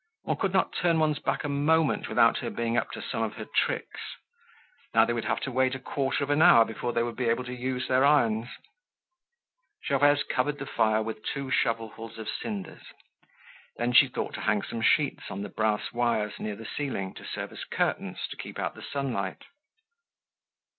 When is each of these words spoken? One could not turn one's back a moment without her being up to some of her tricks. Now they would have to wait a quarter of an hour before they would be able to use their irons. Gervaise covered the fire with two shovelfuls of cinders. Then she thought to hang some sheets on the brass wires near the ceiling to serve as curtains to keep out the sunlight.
One 0.23 0.37
could 0.37 0.51
not 0.51 0.73
turn 0.73 0.97
one's 0.97 1.19
back 1.19 1.43
a 1.43 1.47
moment 1.47 2.09
without 2.09 2.39
her 2.39 2.49
being 2.49 2.75
up 2.75 2.89
to 2.93 3.03
some 3.03 3.21
of 3.21 3.35
her 3.35 3.45
tricks. 3.45 3.99
Now 4.95 5.05
they 5.05 5.13
would 5.13 5.25
have 5.25 5.41
to 5.41 5.51
wait 5.51 5.75
a 5.75 5.79
quarter 5.79 6.23
of 6.23 6.31
an 6.31 6.41
hour 6.41 6.65
before 6.65 6.91
they 6.91 7.03
would 7.03 7.15
be 7.15 7.29
able 7.29 7.43
to 7.43 7.53
use 7.53 7.87
their 7.87 8.03
irons. 8.03 8.47
Gervaise 9.87 10.23
covered 10.23 10.57
the 10.57 10.65
fire 10.65 11.03
with 11.03 11.23
two 11.23 11.51
shovelfuls 11.51 12.17
of 12.17 12.27
cinders. 12.27 12.81
Then 13.77 13.93
she 13.93 14.07
thought 14.07 14.33
to 14.33 14.41
hang 14.41 14.63
some 14.63 14.81
sheets 14.81 15.29
on 15.29 15.43
the 15.43 15.49
brass 15.49 15.91
wires 15.93 16.39
near 16.39 16.55
the 16.55 16.65
ceiling 16.65 17.13
to 17.13 17.23
serve 17.23 17.51
as 17.51 17.63
curtains 17.63 18.25
to 18.31 18.37
keep 18.37 18.57
out 18.57 18.73
the 18.73 18.81
sunlight. 18.81 19.43